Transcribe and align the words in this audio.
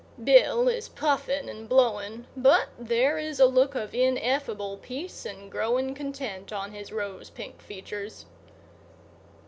Bill 0.23 0.67
is 0.67 0.89
puffing 0.89 1.47
and 1.47 1.69
blowing, 1.69 2.25
but 2.35 2.69
there 2.79 3.19
is 3.19 3.39
a 3.39 3.45
look 3.45 3.75
of 3.75 3.93
ineffable 3.93 4.77
peace 4.77 5.27
and 5.27 5.51
growing 5.51 5.93
content 5.93 6.51
on 6.51 6.71
his 6.71 6.91
rose 6.91 7.29
pink 7.29 7.61
features. 7.61 8.25